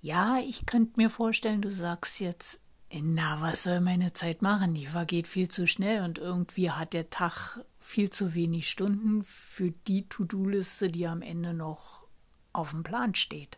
Ja, 0.03 0.37
ich 0.37 0.65
könnte 0.65 0.99
mir 0.99 1.09
vorstellen, 1.09 1.61
du 1.61 1.71
sagst 1.71 2.19
jetzt, 2.19 2.59
na, 2.91 3.39
was 3.39 3.63
soll 3.63 3.79
meine 3.79 4.11
Zeit 4.11 4.41
machen? 4.41 4.73
Die 4.73 4.85
vergeht 4.85 5.29
viel 5.29 5.47
zu 5.47 5.65
schnell 5.65 6.03
und 6.03 6.17
irgendwie 6.17 6.71
hat 6.71 6.91
der 6.91 7.09
Tag 7.09 7.61
viel 7.79 8.09
zu 8.09 8.33
wenig 8.33 8.69
Stunden 8.69 9.23
für 9.23 9.71
die 9.71 10.09
To-Do-Liste, 10.09 10.89
die 10.91 11.07
am 11.07 11.21
Ende 11.21 11.53
noch 11.53 12.05
auf 12.51 12.71
dem 12.71 12.83
Plan 12.83 13.15
steht. 13.15 13.57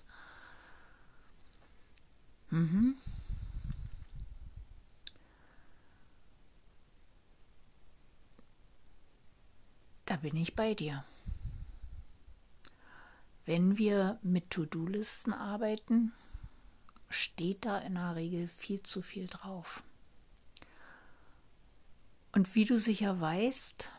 Mhm. 2.51 2.95
Da 10.05 10.17
bin 10.17 10.35
ich 10.35 10.55
bei 10.55 10.75
dir. 10.75 11.03
Wenn 13.45 13.79
wir 13.79 14.19
mit 14.21 14.51
To-Do-Listen 14.51 15.33
arbeiten, 15.33 16.13
steht 17.15 17.65
da 17.65 17.79
in 17.79 17.95
der 17.95 18.15
Regel 18.15 18.47
viel 18.47 18.83
zu 18.83 19.01
viel 19.01 19.27
drauf. 19.27 19.83
Und 22.31 22.53
wie 22.55 22.65
du 22.65 22.79
sicher 22.79 23.19
weißt, 23.19 23.91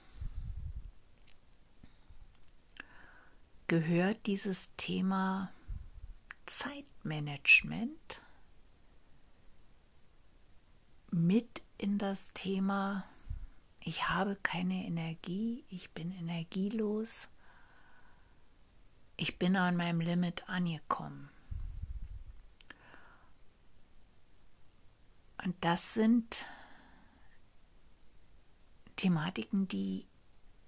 gehört 3.67 4.27
dieses 4.27 4.71
Thema 4.77 5.51
Zeitmanagement 6.45 8.23
mit 11.11 11.63
in 11.79 11.99
das 11.99 12.33
Thema, 12.35 13.05
ich 13.81 14.09
habe 14.09 14.37
keine 14.37 14.85
Energie, 14.85 15.65
ich 15.69 15.91
bin 15.93 16.13
energielos, 16.13 17.29
ich 19.17 19.39
bin 19.39 19.57
an 19.57 19.77
meinem 19.77 20.01
Limit 20.01 20.49
angekommen. 20.49 21.31
Und 25.47 25.55
das 25.61 25.95
sind 25.95 26.45
Thematiken, 28.97 29.69
die 29.69 30.05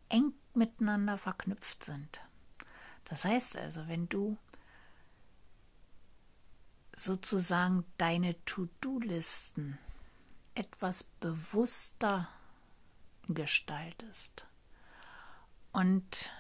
eng 0.09 0.33
miteinander 0.55 1.19
verknüpft 1.19 1.83
sind. 1.83 2.21
Das 3.07 3.25
heißt 3.25 3.57
also, 3.57 3.89
wenn 3.89 4.09
du 4.09 4.39
sozusagen 6.93 7.85
deine 7.97 8.37
To-Do-Listen 8.45 9.81
etwas 10.55 11.03
bewusster 11.03 12.29
gestaltest 13.27 14.47
und 15.73 16.31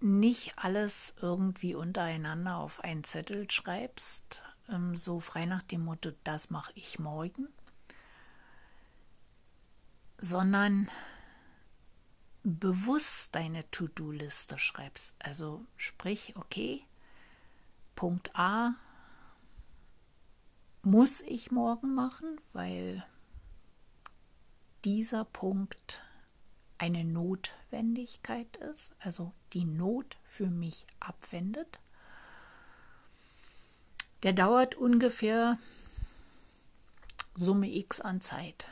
nicht 0.00 0.58
alles 0.58 1.14
irgendwie 1.22 1.76
untereinander 1.76 2.56
auf 2.56 2.80
einen 2.80 3.04
Zettel 3.04 3.48
schreibst, 3.48 4.42
ähm, 4.68 4.94
so 4.94 5.20
frei 5.20 5.44
nach 5.44 5.62
dem 5.62 5.84
Motto, 5.84 6.12
das 6.24 6.50
mache 6.50 6.72
ich 6.74 6.98
morgen, 6.98 7.48
sondern 10.18 10.88
bewusst 12.42 13.34
deine 13.34 13.68
To-Do-Liste 13.70 14.58
schreibst. 14.58 15.14
Also 15.18 15.64
sprich, 15.76 16.34
okay, 16.36 16.84
Punkt 17.94 18.30
A 18.34 18.74
muss 20.82 21.20
ich 21.22 21.50
morgen 21.50 21.94
machen, 21.94 22.40
weil 22.52 23.04
dieser 24.84 25.24
Punkt 25.24 26.00
eine 26.78 27.04
Notwendigkeit 27.04 28.56
ist, 28.58 28.94
also 29.00 29.32
die 29.52 29.64
Not 29.64 30.16
für 30.24 30.48
mich 30.48 30.86
abwendet. 31.00 31.80
Der 34.22 34.32
dauert 34.32 34.74
ungefähr 34.74 35.58
Summe 37.34 37.68
x 37.72 38.00
an 38.00 38.20
Zeit. 38.20 38.66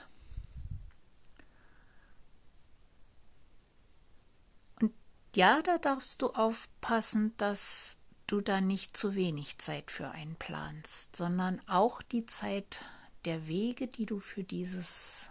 Und 4.81 4.93
ja, 5.37 5.63
da 5.63 5.79
darfst 5.79 6.23
du 6.23 6.31
aufpassen, 6.31 7.33
dass 7.37 7.97
du 8.27 8.41
da 8.41 8.61
nicht 8.61 8.97
zu 8.97 9.15
wenig 9.15 9.59
Zeit 9.59 9.93
für 9.93 10.11
einplanst, 10.11 11.15
sondern 11.15 11.61
auch 11.69 12.03
die 12.03 12.27
Zeit 12.27 12.85
der 13.25 13.47
Wege, 13.47 13.87
die 13.87 14.07
du 14.07 14.19
für 14.19 14.43
dieses 14.43 15.31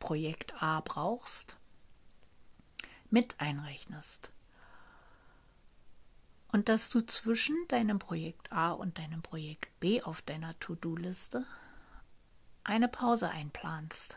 Projekt 0.00 0.60
A 0.60 0.80
brauchst, 0.80 1.56
mit 3.10 3.40
einrechnest 3.40 4.32
und 6.52 6.68
dass 6.68 6.88
du 6.90 7.00
zwischen 7.00 7.56
deinem 7.68 7.98
Projekt 7.98 8.52
A 8.52 8.72
und 8.72 8.98
deinem 8.98 9.22
Projekt 9.22 9.78
B 9.80 10.02
auf 10.02 10.22
deiner 10.22 10.58
To-Do-Liste 10.58 11.44
eine 12.64 12.88
Pause 12.88 13.30
einplanst. 13.30 14.16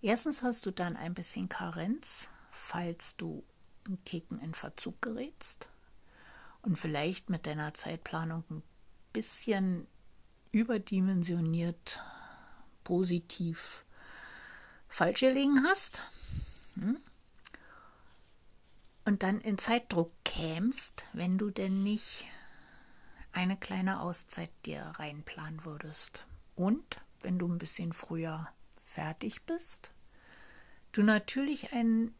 Erstens 0.00 0.42
hast 0.42 0.66
du 0.66 0.70
dann 0.70 0.96
ein 0.96 1.14
bisschen 1.14 1.48
Karenz, 1.48 2.28
falls 2.50 3.16
du 3.16 3.42
einen 3.86 4.04
Kicken 4.04 4.38
in 4.40 4.54
Verzug 4.54 5.00
gerätst 5.02 5.70
und 6.62 6.76
vielleicht 6.76 7.30
mit 7.30 7.46
deiner 7.46 7.74
Zeitplanung 7.74 8.44
ein 8.50 8.62
bisschen 9.12 9.86
überdimensioniert 10.52 12.00
positiv 12.84 13.84
falsch 14.88 15.20
gelegen 15.20 15.64
hast. 15.64 16.02
Hm? 16.74 16.98
und 19.08 19.22
dann 19.22 19.40
in 19.40 19.56
Zeitdruck 19.56 20.12
kämst, 20.28 21.04
wenn 21.14 21.38
du 21.38 21.50
denn 21.50 21.82
nicht 21.82 22.26
eine 23.32 23.56
kleine 23.56 24.00
Auszeit 24.00 24.50
dir 24.66 24.82
reinplanen 24.82 25.64
würdest. 25.64 26.26
Und 26.54 27.00
wenn 27.22 27.38
du 27.38 27.48
ein 27.48 27.56
bisschen 27.56 27.94
früher 27.94 28.46
fertig 28.80 29.42
bist, 29.46 29.90
du 30.92 31.02
natürlich 31.02 31.72
ein 31.72 32.14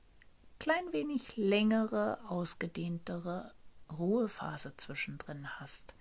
klein 0.58 0.92
wenig 0.92 1.36
längere, 1.36 2.18
ausgedehntere 2.30 3.52
Ruhephase 3.92 4.74
zwischendrin 4.76 5.60
hast, 5.60 5.94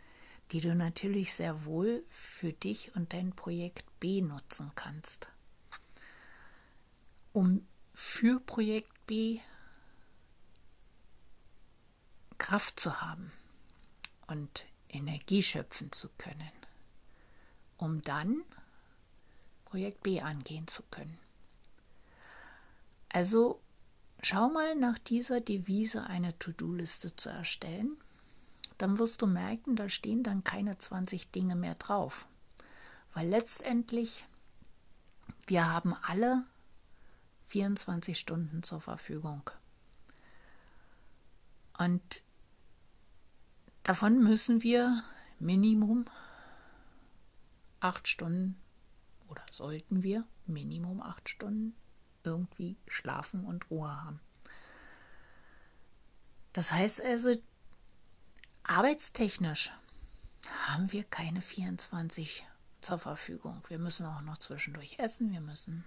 die 0.53 0.61
du 0.61 0.75
natürlich 0.75 1.33
sehr 1.33 1.65
wohl 1.65 2.05
für 2.07 2.53
dich 2.53 2.95
und 2.95 3.11
dein 3.11 3.33
Projekt 3.33 3.85
B 3.99 4.21
nutzen 4.21 4.71
kannst. 4.75 5.27
Um 7.33 7.67
für 7.93 8.39
Projekt 8.39 8.93
B 9.07 9.41
Kraft 12.37 12.79
zu 12.79 13.01
haben 13.01 13.31
und 14.27 14.65
Energie 14.89 15.43
schöpfen 15.43 15.91
zu 15.91 16.09
können, 16.17 16.51
um 17.77 18.01
dann 18.01 18.43
Projekt 19.65 20.03
B 20.03 20.21
angehen 20.21 20.67
zu 20.67 20.83
können. 20.83 21.17
Also 23.09 23.59
schau 24.21 24.49
mal 24.49 24.75
nach 24.75 24.97
dieser 24.97 25.41
Devise 25.41 26.05
eine 26.05 26.37
To-Do-Liste 26.39 27.15
zu 27.15 27.29
erstellen. 27.29 27.97
Dann 28.77 28.99
wirst 28.99 29.21
du 29.21 29.27
merken, 29.27 29.75
da 29.75 29.89
stehen 29.89 30.23
dann 30.23 30.43
keine 30.43 30.77
20 30.77 31.31
Dinge 31.31 31.55
mehr 31.55 31.75
drauf. 31.75 32.27
Weil 33.13 33.27
letztendlich, 33.27 34.25
wir 35.47 35.71
haben 35.71 35.95
alle 36.03 36.45
24 37.47 38.19
Stunden 38.19 38.61
zur 38.61 38.81
Verfügung. 38.81 39.49
Und 41.79 42.23
davon 43.87 44.23
müssen 44.23 44.61
wir 44.61 45.01
Minimum 45.39 46.05
acht 47.79 48.07
Stunden 48.07 48.61
oder 49.27 49.43
sollten 49.49 50.03
wir 50.03 50.25
Minimum 50.45 51.01
acht 51.01 51.29
Stunden 51.29 51.75
irgendwie 52.23 52.77
schlafen 52.87 53.45
und 53.45 53.71
Ruhe 53.71 53.89
haben. 53.89 54.19
Das 56.53 56.71
heißt 56.71 57.01
also, 57.01 57.35
arbeitstechnisch 58.63 59.71
haben 60.67 60.91
wir 60.91 61.03
keine 61.03 61.41
24 61.41 62.45
zur 62.81 62.99
Verfügung. 62.99 63.61
Wir 63.69 63.79
müssen 63.79 64.05
auch 64.05 64.21
noch 64.21 64.37
zwischendurch 64.37 64.99
essen, 64.99 65.31
wir 65.31 65.41
müssen 65.41 65.85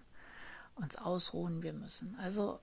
uns 0.74 0.96
ausruhen, 0.96 1.62
wir 1.62 1.72
müssen 1.72 2.18
also 2.18 2.60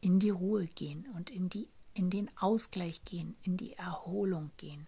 in 0.00 0.20
die 0.20 0.30
Ruhe 0.30 0.66
gehen 0.66 1.08
und 1.14 1.30
in, 1.30 1.48
die, 1.48 1.68
in 1.98 2.10
den 2.10 2.30
Ausgleich 2.38 3.04
gehen, 3.04 3.36
in 3.42 3.56
die 3.56 3.74
Erholung 3.74 4.50
gehen. 4.56 4.86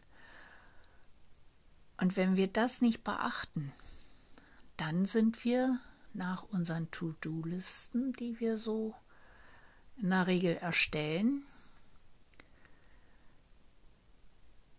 Und 1.97 2.17
wenn 2.17 2.37
wir 2.37 2.49
das 2.49 2.81
nicht 2.81 3.05
beachten, 3.05 3.73
dann 4.77 5.05
sind 5.05 5.45
wir 5.45 5.79
nach 6.15 6.45
unseren 6.45 6.91
To-Do-Listen, 6.91 8.13
die 8.15 8.41
wir 8.41 8.57
so 8.57 8.95
in 9.99 10.11
der 10.11 10.27
Regel 10.27 10.57
erstellen, 10.57 11.45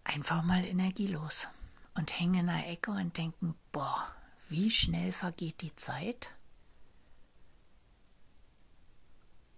einfach 0.03 0.43
mal 0.43 0.65
energielos 0.65 1.47
und 1.93 2.19
hängen 2.19 2.41
in 2.41 2.47
der 2.47 2.67
Ecke 2.67 2.91
und 2.91 3.17
denken, 3.17 3.55
boah, 3.71 4.15
wie 4.49 4.71
schnell 4.71 5.11
vergeht 5.11 5.61
die 5.61 5.75
Zeit 5.75 6.33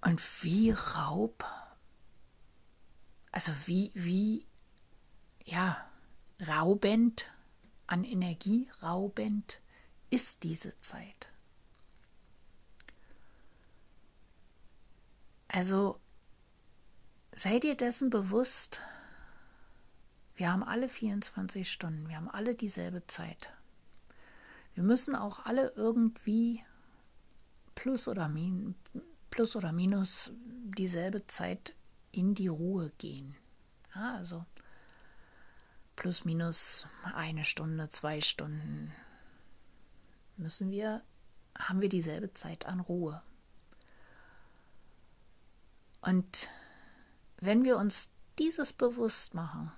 und 0.01 0.21
wie 0.43 0.71
Raub, 0.71 1.45
also 3.33 3.51
wie, 3.65 3.91
wie, 3.95 4.45
ja, 5.43 5.75
raubend 6.47 7.31
an 7.87 8.03
Energie, 8.03 8.69
raubend 8.83 9.59
ist 10.11 10.43
diese 10.43 10.77
Zeit. 10.77 11.31
Also 15.47 15.99
sei 17.33 17.59
dir 17.59 17.75
dessen 17.75 18.11
bewusst, 18.11 18.81
wir 20.35 20.51
haben 20.51 20.63
alle 20.63 20.87
24 20.87 21.69
Stunden, 21.69 22.07
wir 22.07 22.17
haben 22.17 22.29
alle 22.29 22.53
dieselbe 22.53 23.05
Zeit. 23.07 23.51
Wir 24.75 24.83
müssen 24.83 25.15
auch 25.15 25.45
alle 25.45 25.73
irgendwie 25.75 26.63
plus 27.73 28.07
oder, 28.07 28.29
min, 28.29 28.75
plus 29.31 29.55
oder 29.55 29.71
minus 29.71 30.31
dieselbe 30.77 31.25
Zeit 31.25 31.75
in 32.13 32.35
die 32.35 32.47
Ruhe 32.47 32.91
gehen. 32.97 33.35
Ja, 33.93 34.15
also 34.15 34.45
plus 35.95 36.25
minus 36.25 36.87
eine 37.13 37.43
Stunde, 37.43 37.89
zwei 37.89 38.21
Stunden 38.21 38.91
müssen 40.37 40.71
wir, 40.71 41.03
haben 41.57 41.81
wir 41.81 41.89
dieselbe 41.89 42.33
Zeit 42.33 42.65
an 42.65 42.79
Ruhe. 42.79 43.21
Und 46.01 46.49
wenn 47.37 47.63
wir 47.63 47.77
uns 47.77 48.09
dieses 48.39 48.73
bewusst 48.73 49.33
machen 49.33 49.71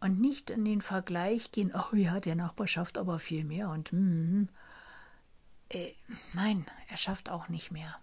und 0.00 0.20
nicht 0.20 0.50
in 0.50 0.64
den 0.64 0.80
Vergleich 0.80 1.50
gehen, 1.52 1.72
oh 1.74 1.94
ja, 1.94 2.20
der 2.20 2.36
Nachbar 2.36 2.66
schafft 2.66 2.98
aber 2.98 3.18
viel 3.18 3.44
mehr 3.44 3.70
und 3.70 3.92
mm, 3.92 4.46
äh, 5.70 5.92
nein, 6.32 6.66
er 6.88 6.96
schafft 6.96 7.30
auch 7.30 7.48
nicht 7.48 7.70
mehr. 7.72 7.98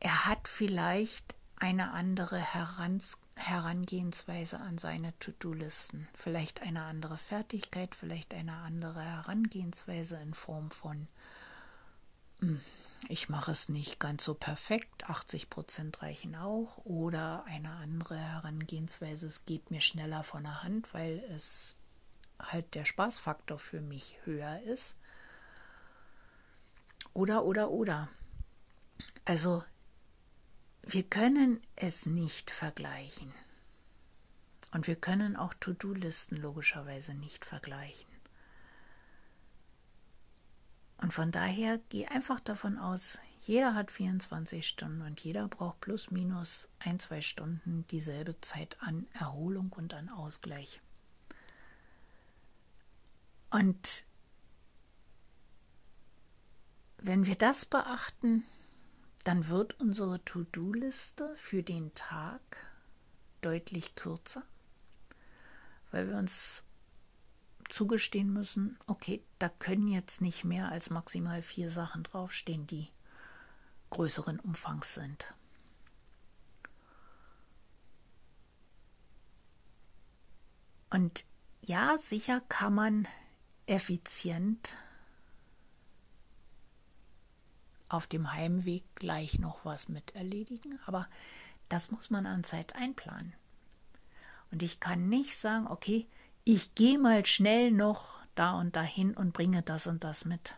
Er 0.00 0.15
hat 0.26 0.48
vielleicht 0.48 1.34
eine 1.56 1.92
andere 1.92 2.38
Herans 2.38 3.18
Herangehensweise 3.36 4.58
an 4.60 4.78
seine 4.78 5.18
To-Do-Listen, 5.18 6.08
vielleicht 6.14 6.62
eine 6.62 6.84
andere 6.84 7.18
Fertigkeit, 7.18 7.94
vielleicht 7.94 8.32
eine 8.32 8.54
andere 8.54 9.02
Herangehensweise 9.02 10.16
in 10.16 10.32
Form 10.32 10.70
von 10.70 11.06
hm, 12.40 12.60
ich 13.08 13.28
mache 13.28 13.52
es 13.52 13.68
nicht 13.68 14.00
ganz 14.00 14.24
so 14.24 14.34
perfekt, 14.34 15.08
80 15.08 15.48
Prozent 15.50 16.02
reichen 16.02 16.34
auch, 16.34 16.78
oder 16.84 17.44
eine 17.44 17.70
andere 17.72 18.16
Herangehensweise, 18.16 19.26
es 19.26 19.44
geht 19.44 19.70
mir 19.70 19.80
schneller 19.80 20.22
von 20.22 20.42
der 20.42 20.62
Hand, 20.62 20.92
weil 20.92 21.22
es 21.34 21.76
halt 22.38 22.74
der 22.74 22.84
Spaßfaktor 22.84 23.58
für 23.58 23.80
mich 23.80 24.16
höher 24.24 24.60
ist. 24.62 24.96
Oder, 27.14 27.44
oder, 27.44 27.70
oder. 27.70 28.08
Also, 29.24 29.64
wir 30.86 31.02
können 31.02 31.60
es 31.74 32.06
nicht 32.06 32.50
vergleichen. 32.50 33.32
Und 34.72 34.86
wir 34.86 34.96
können 34.96 35.36
auch 35.36 35.52
To-Do-Listen 35.54 36.36
logischerweise 36.36 37.14
nicht 37.14 37.44
vergleichen. 37.44 38.08
Und 40.98 41.12
von 41.12 41.30
daher 41.30 41.78
geh 41.88 42.06
einfach 42.06 42.40
davon 42.40 42.78
aus, 42.78 43.18
jeder 43.40 43.74
hat 43.74 43.90
24 43.90 44.66
Stunden 44.66 45.02
und 45.02 45.20
jeder 45.20 45.46
braucht 45.48 45.80
plus 45.80 46.10
minus 46.10 46.68
ein, 46.78 46.98
zwei 46.98 47.20
Stunden 47.20 47.86
dieselbe 47.88 48.40
Zeit 48.40 48.76
an 48.80 49.06
Erholung 49.12 49.72
und 49.72 49.92
an 49.92 50.08
Ausgleich. 50.08 50.80
Und 53.50 54.04
wenn 56.98 57.26
wir 57.26 57.36
das 57.36 57.66
beachten, 57.66 58.44
dann 59.26 59.48
wird 59.48 59.80
unsere 59.80 60.24
To-Do-Liste 60.24 61.34
für 61.36 61.64
den 61.64 61.92
Tag 61.94 62.40
deutlich 63.40 63.96
kürzer, 63.96 64.44
weil 65.90 66.08
wir 66.08 66.16
uns 66.16 66.62
zugestehen 67.68 68.32
müssen, 68.32 68.78
okay, 68.86 69.24
da 69.40 69.48
können 69.48 69.88
jetzt 69.88 70.20
nicht 70.20 70.44
mehr 70.44 70.70
als 70.70 70.90
maximal 70.90 71.42
vier 71.42 71.68
Sachen 71.70 72.04
draufstehen, 72.04 72.68
die 72.68 72.88
größeren 73.90 74.38
Umfangs 74.38 74.94
sind. 74.94 75.34
Und 80.88 81.24
ja, 81.62 81.98
sicher 81.98 82.40
kann 82.42 82.74
man 82.76 83.08
effizient 83.66 84.76
auf 87.88 88.06
dem 88.06 88.32
Heimweg 88.32 88.84
gleich 88.94 89.38
noch 89.38 89.64
was 89.64 89.88
mit 89.88 90.14
erledigen, 90.14 90.78
aber 90.86 91.08
das 91.68 91.90
muss 91.90 92.10
man 92.10 92.26
an 92.26 92.44
Zeit 92.44 92.74
einplanen. 92.76 93.32
Und 94.50 94.62
ich 94.62 94.80
kann 94.80 95.08
nicht 95.08 95.36
sagen, 95.36 95.66
okay, 95.66 96.06
ich 96.44 96.74
gehe 96.74 96.98
mal 96.98 97.26
schnell 97.26 97.72
noch 97.72 98.20
da 98.34 98.58
und 98.58 98.76
dahin 98.76 99.14
und 99.14 99.32
bringe 99.32 99.62
das 99.62 99.86
und 99.86 100.04
das 100.04 100.24
mit. 100.24 100.54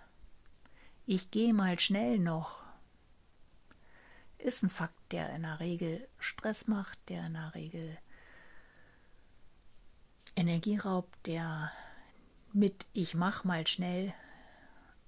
Ich 1.07 1.31
gehe 1.31 1.55
mal 1.55 1.79
schnell 1.79 2.19
noch. 2.19 2.63
Ist 4.37 4.63
ein 4.63 4.71
Fakt, 4.71 5.01
der 5.11 5.35
in 5.35 5.43
der 5.43 5.61
Regel 5.61 6.07
Stress 6.19 6.69
macht, 6.69 6.99
der 7.09 7.27
in 7.27 7.35
der 7.35 7.55
Regel 7.55 7.99
Energie 10.37 10.77
raubt, 10.77 11.27
der 11.27 11.73
mit 12.53 12.87
ich 12.93 13.15
mach 13.15 13.45
mal 13.45 13.67
schnell 13.67 14.13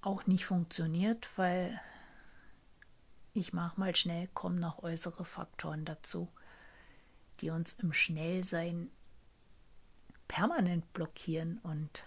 auch 0.01 0.25
nicht 0.25 0.45
funktioniert, 0.45 1.29
weil 1.37 1.79
ich 3.33 3.53
mach 3.53 3.77
mal 3.77 3.95
schnell 3.95 4.27
kommen 4.33 4.59
noch 4.59 4.83
äußere 4.83 5.25
Faktoren 5.25 5.85
dazu, 5.85 6.27
die 7.39 7.49
uns 7.49 7.73
im 7.73 7.93
Schnellsein 7.93 8.89
permanent 10.27 10.91
blockieren 10.93 11.59
und 11.63 12.03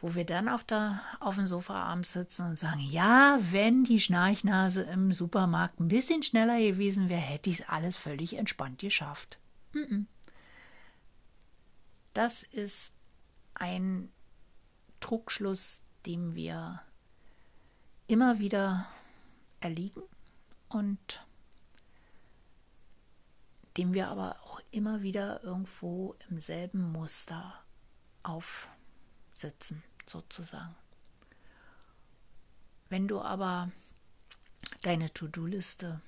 wo 0.00 0.14
wir 0.14 0.24
dann 0.24 0.48
auf, 0.48 0.62
der, 0.62 1.00
auf 1.20 1.36
dem 1.36 1.46
Sofa 1.46 1.82
abends 1.82 2.12
sitzen 2.12 2.46
und 2.46 2.58
sagen, 2.58 2.80
ja, 2.80 3.38
wenn 3.50 3.84
die 3.84 3.98
Schnarchnase 3.98 4.82
im 4.82 5.12
Supermarkt 5.12 5.80
ein 5.80 5.88
bisschen 5.88 6.22
schneller 6.22 6.58
gewesen 6.58 7.08
wäre, 7.08 7.20
hätte 7.20 7.48
ich 7.48 7.60
es 7.60 7.68
alles 7.68 7.96
völlig 7.96 8.36
entspannt 8.36 8.80
geschafft. 8.80 9.38
Das 12.12 12.42
ist 12.42 12.92
ein 13.54 14.10
Trugschluss, 15.00 15.82
dem 16.04 16.34
wir 16.34 16.82
immer 18.06 18.38
wieder 18.38 18.86
erliegen 19.60 20.02
und 20.68 21.26
dem 23.76 23.92
wir 23.92 24.08
aber 24.08 24.40
auch 24.42 24.60
immer 24.70 25.02
wieder 25.02 25.42
irgendwo 25.42 26.16
im 26.28 26.40
selben 26.40 26.92
Muster 26.92 27.62
aufsitzen, 28.22 29.82
sozusagen. 30.06 30.74
Wenn 32.88 33.08
du 33.08 33.20
aber 33.20 33.70
deine 34.82 35.12
To-Do-Liste 35.12 36.00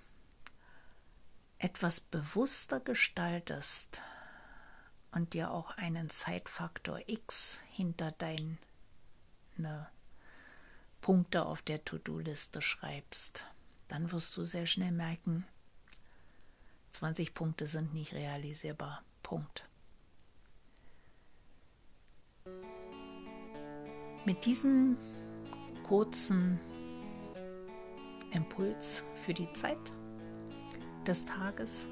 etwas 1.59 2.01
bewusster 2.01 2.81
gestaltest 2.81 4.01
und 5.11 5.35
dir 5.35 5.51
auch 5.51 5.71
einen 5.73 6.09
Zeitfaktor 6.09 7.01
X 7.07 7.61
hinter 7.73 8.13
deine 8.13 8.59
Punkte 11.01 11.47
auf 11.47 11.63
der 11.63 11.85
To-Do-Liste 11.85 12.61
schreibst, 12.61 13.47
dann 13.89 14.13
wirst 14.13 14.37
du 14.37 14.45
sehr 14.45 14.67
schnell 14.67 14.93
merken, 14.93 15.47
20 16.93 17.33
Punkte 17.35 17.67
sind 17.67 17.95
nicht 17.95 18.13
realisierbar. 18.13 19.05
Punkt. 19.23 19.69
Mit 24.25 24.45
diesem 24.45 24.97
kurzen 25.85 26.59
Impuls 28.33 29.05
für 29.15 29.33
die 29.33 29.53
Zeit 29.53 29.93
des 31.07 31.25
Tages 31.25 31.87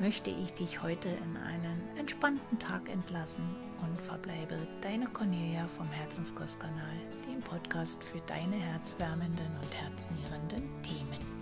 möchte 0.00 0.30
ich 0.30 0.52
dich 0.54 0.82
heute 0.82 1.08
in 1.08 1.36
einen 1.36 1.82
entspannten 1.96 2.58
Tag 2.58 2.88
entlassen 2.88 3.44
und 3.82 4.00
verbleibe 4.00 4.56
deine 4.80 5.06
Cornelia 5.06 5.66
vom 5.76 5.88
Herzenskostkanal, 5.88 6.96
dem 7.26 7.40
Podcast 7.40 8.02
für 8.04 8.20
deine 8.26 8.56
herzwärmenden 8.56 9.56
und 9.60 9.76
herznährenden 9.76 10.82
Themen. 10.82 11.37